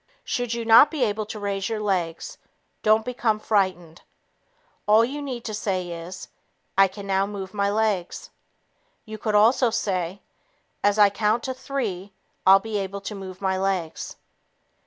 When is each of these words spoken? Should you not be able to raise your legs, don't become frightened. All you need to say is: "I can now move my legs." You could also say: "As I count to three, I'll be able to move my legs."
Should 0.23 0.55
you 0.55 0.65
not 0.65 0.89
be 0.89 1.03
able 1.03 1.27
to 1.27 1.39
raise 1.39 1.69
your 1.69 1.79
legs, 1.79 2.39
don't 2.81 3.05
become 3.05 3.37
frightened. 3.39 4.01
All 4.87 5.05
you 5.05 5.21
need 5.21 5.45
to 5.45 5.53
say 5.53 5.91
is: 5.91 6.29
"I 6.75 6.87
can 6.87 7.05
now 7.05 7.27
move 7.27 7.53
my 7.53 7.69
legs." 7.69 8.31
You 9.05 9.19
could 9.19 9.35
also 9.35 9.69
say: 9.69 10.23
"As 10.83 10.97
I 10.97 11.11
count 11.11 11.43
to 11.43 11.53
three, 11.53 12.13
I'll 12.47 12.57
be 12.59 12.79
able 12.79 13.01
to 13.01 13.13
move 13.13 13.41
my 13.41 13.59
legs." 13.59 14.15